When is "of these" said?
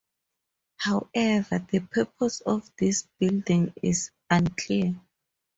2.43-3.07